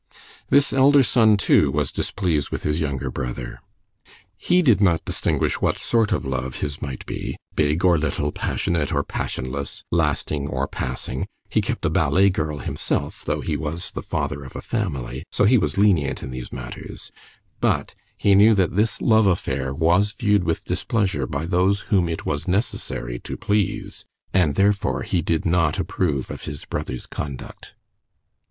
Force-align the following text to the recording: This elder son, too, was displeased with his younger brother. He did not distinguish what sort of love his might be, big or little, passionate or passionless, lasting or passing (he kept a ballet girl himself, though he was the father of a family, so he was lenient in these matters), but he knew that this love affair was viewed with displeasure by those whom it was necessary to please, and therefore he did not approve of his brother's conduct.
This 0.49 0.73
elder 0.73 1.03
son, 1.03 1.37
too, 1.37 1.69
was 1.69 1.91
displeased 1.91 2.49
with 2.49 2.63
his 2.63 2.81
younger 2.81 3.11
brother. 3.11 3.59
He 4.35 4.63
did 4.63 4.81
not 4.81 5.05
distinguish 5.05 5.61
what 5.61 5.77
sort 5.77 6.11
of 6.11 6.25
love 6.25 6.55
his 6.55 6.81
might 6.81 7.05
be, 7.05 7.37
big 7.55 7.85
or 7.85 7.99
little, 7.99 8.31
passionate 8.31 8.91
or 8.91 9.03
passionless, 9.03 9.83
lasting 9.91 10.47
or 10.47 10.67
passing 10.67 11.27
(he 11.51 11.61
kept 11.61 11.85
a 11.85 11.91
ballet 11.91 12.29
girl 12.31 12.57
himself, 12.57 13.23
though 13.23 13.41
he 13.41 13.55
was 13.55 13.91
the 13.91 14.01
father 14.01 14.43
of 14.43 14.55
a 14.55 14.61
family, 14.63 15.23
so 15.31 15.43
he 15.45 15.59
was 15.59 15.77
lenient 15.77 16.23
in 16.23 16.31
these 16.31 16.51
matters), 16.51 17.11
but 17.59 17.93
he 18.17 18.33
knew 18.33 18.55
that 18.55 18.75
this 18.75 19.03
love 19.03 19.27
affair 19.27 19.71
was 19.71 20.13
viewed 20.13 20.43
with 20.43 20.65
displeasure 20.65 21.27
by 21.27 21.45
those 21.45 21.81
whom 21.93 22.09
it 22.09 22.25
was 22.25 22.47
necessary 22.47 23.19
to 23.19 23.37
please, 23.37 24.03
and 24.33 24.55
therefore 24.55 25.03
he 25.03 25.21
did 25.21 25.45
not 25.45 25.77
approve 25.77 26.31
of 26.31 26.45
his 26.45 26.65
brother's 26.65 27.05
conduct. 27.05 27.75